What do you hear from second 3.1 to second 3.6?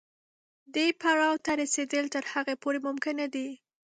نه دي.